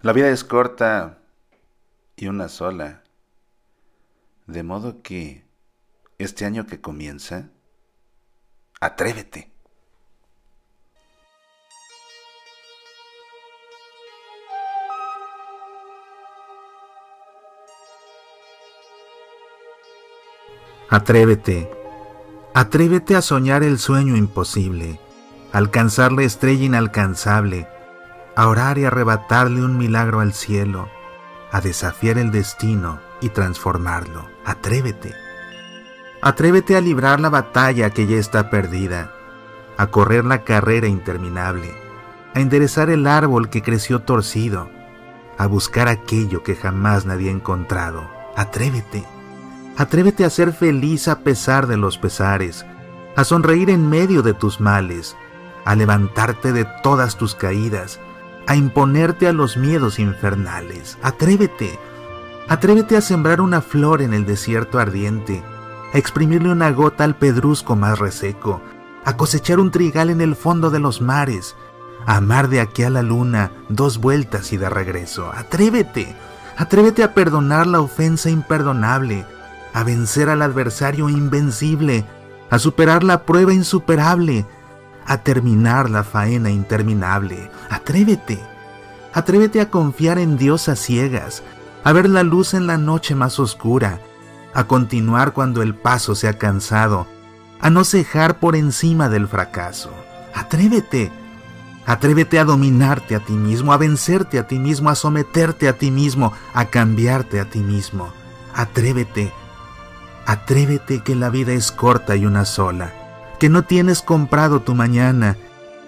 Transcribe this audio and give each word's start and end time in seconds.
La 0.00 0.12
vida 0.12 0.28
es 0.28 0.44
corta 0.44 1.18
y 2.14 2.28
una 2.28 2.48
sola. 2.48 3.02
De 4.46 4.62
modo 4.62 5.02
que 5.02 5.44
este 6.18 6.44
año 6.44 6.66
que 6.66 6.80
comienza, 6.80 7.50
atrévete. 8.80 9.50
Atrévete. 20.90 21.68
Atrévete 22.54 23.16
a 23.16 23.22
soñar 23.22 23.64
el 23.64 23.80
sueño 23.80 24.16
imposible, 24.16 25.00
alcanzar 25.52 26.12
la 26.12 26.22
estrella 26.22 26.64
inalcanzable, 26.64 27.66
a 28.38 28.46
orar 28.46 28.78
y 28.78 28.84
arrebatarle 28.84 29.64
un 29.64 29.76
milagro 29.76 30.20
al 30.20 30.32
cielo, 30.32 30.88
a 31.50 31.60
desafiar 31.60 32.18
el 32.18 32.30
destino 32.30 33.00
y 33.20 33.30
transformarlo. 33.30 34.28
Atrévete. 34.44 35.12
Atrévete 36.22 36.76
a 36.76 36.80
librar 36.80 37.18
la 37.18 37.30
batalla 37.30 37.90
que 37.90 38.06
ya 38.06 38.16
está 38.16 38.48
perdida, 38.48 39.10
a 39.76 39.88
correr 39.88 40.24
la 40.24 40.44
carrera 40.44 40.86
interminable, 40.86 41.74
a 42.32 42.38
enderezar 42.38 42.90
el 42.90 43.08
árbol 43.08 43.50
que 43.50 43.60
creció 43.60 44.02
torcido, 44.02 44.70
a 45.36 45.48
buscar 45.48 45.88
aquello 45.88 46.44
que 46.44 46.54
jamás 46.54 47.06
nadie 47.06 47.30
ha 47.30 47.32
encontrado. 47.32 48.08
Atrévete. 48.36 49.04
Atrévete 49.76 50.24
a 50.24 50.30
ser 50.30 50.52
feliz 50.52 51.08
a 51.08 51.24
pesar 51.24 51.66
de 51.66 51.76
los 51.76 51.98
pesares, 51.98 52.64
a 53.16 53.24
sonreír 53.24 53.68
en 53.68 53.90
medio 53.90 54.22
de 54.22 54.32
tus 54.32 54.60
males, 54.60 55.16
a 55.64 55.74
levantarte 55.74 56.52
de 56.52 56.66
todas 56.84 57.18
tus 57.18 57.34
caídas, 57.34 57.98
a 58.48 58.56
imponerte 58.56 59.28
a 59.28 59.34
los 59.34 59.58
miedos 59.58 59.98
infernales. 59.98 60.96
Atrévete. 61.02 61.78
Atrévete 62.48 62.96
a 62.96 63.02
sembrar 63.02 63.42
una 63.42 63.60
flor 63.60 64.00
en 64.00 64.14
el 64.14 64.24
desierto 64.24 64.78
ardiente, 64.78 65.42
a 65.92 65.98
exprimirle 65.98 66.50
una 66.50 66.70
gota 66.70 67.04
al 67.04 67.14
pedrusco 67.14 67.76
más 67.76 67.98
reseco, 67.98 68.62
a 69.04 69.18
cosechar 69.18 69.60
un 69.60 69.70
trigal 69.70 70.08
en 70.08 70.22
el 70.22 70.34
fondo 70.34 70.70
de 70.70 70.78
los 70.78 71.02
mares, 71.02 71.56
a 72.06 72.16
amar 72.16 72.48
de 72.48 72.62
aquí 72.62 72.84
a 72.84 72.90
la 72.90 73.02
luna 73.02 73.52
dos 73.68 73.98
vueltas 73.98 74.50
y 74.54 74.56
de 74.56 74.70
regreso. 74.70 75.30
Atrévete. 75.30 76.16
Atrévete 76.56 77.02
a 77.02 77.12
perdonar 77.12 77.66
la 77.66 77.82
ofensa 77.82 78.30
imperdonable, 78.30 79.26
a 79.74 79.84
vencer 79.84 80.30
al 80.30 80.40
adversario 80.40 81.10
invencible, 81.10 82.06
a 82.48 82.58
superar 82.58 83.04
la 83.04 83.24
prueba 83.24 83.52
insuperable, 83.52 84.46
a 85.08 85.18
terminar 85.18 85.90
la 85.90 86.04
faena 86.04 86.50
interminable. 86.50 87.50
Atrévete. 87.70 88.38
Atrévete 89.12 89.60
a 89.60 89.70
confiar 89.70 90.18
en 90.18 90.36
Dios 90.36 90.68
a 90.68 90.76
ciegas, 90.76 91.42
a 91.82 91.92
ver 91.92 92.08
la 92.08 92.22
luz 92.22 92.54
en 92.54 92.68
la 92.68 92.78
noche 92.78 93.14
más 93.16 93.40
oscura, 93.40 94.00
a 94.54 94.64
continuar 94.64 95.32
cuando 95.32 95.62
el 95.62 95.74
paso 95.74 96.14
se 96.14 96.28
ha 96.28 96.34
cansado, 96.34 97.06
a 97.60 97.70
no 97.70 97.84
cejar 97.84 98.38
por 98.38 98.54
encima 98.54 99.08
del 99.08 99.26
fracaso. 99.26 99.90
Atrévete. 100.34 101.10
Atrévete 101.86 102.38
a 102.38 102.44
dominarte 102.44 103.16
a 103.16 103.20
ti 103.20 103.32
mismo, 103.32 103.72
a 103.72 103.78
vencerte 103.78 104.38
a 104.38 104.46
ti 104.46 104.58
mismo, 104.58 104.90
a 104.90 104.94
someterte 104.94 105.68
a 105.68 105.72
ti 105.72 105.90
mismo, 105.90 106.34
a 106.52 106.66
cambiarte 106.66 107.40
a 107.40 107.46
ti 107.46 107.60
mismo. 107.60 108.12
Atrévete 108.54 109.32
Atrévete 110.28 111.00
que 111.00 111.14
la 111.14 111.30
vida 111.30 111.54
es 111.54 111.72
corta 111.72 112.14
y 112.14 112.26
una 112.26 112.44
sola, 112.44 112.92
que 113.38 113.48
no 113.48 113.62
tienes 113.62 114.02
comprado 114.02 114.60
tu 114.60 114.74
mañana, 114.74 115.36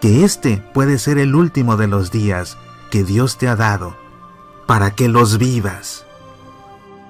que 0.00 0.24
este 0.24 0.62
puede 0.72 0.98
ser 0.98 1.18
el 1.18 1.34
último 1.34 1.76
de 1.76 1.88
los 1.88 2.10
días 2.10 2.56
que 2.90 3.04
Dios 3.04 3.38
te 3.38 3.48
ha 3.48 3.56
dado, 3.56 3.96
para 4.66 4.92
que 4.92 5.08
los 5.08 5.38
vivas. 5.38 6.06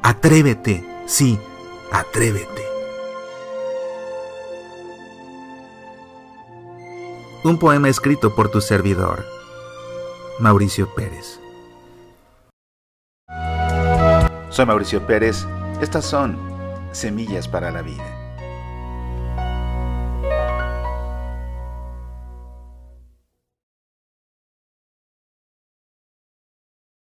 Atrévete, 0.03 0.85
sí, 1.07 1.39
atrévete. 1.93 2.65
Un 7.43 7.59
poema 7.59 7.89
escrito 7.89 8.35
por 8.35 8.51
tu 8.51 8.61
servidor, 8.61 9.25
Mauricio 10.39 10.95
Pérez. 10.95 11.41
Soy 14.51 14.67
Mauricio 14.67 15.07
Pérez. 15.07 15.47
Estas 15.81 16.05
son 16.05 16.37
Semillas 16.93 17.49
para 17.49 17.71
la 17.71 17.83
Vida. 17.83 18.20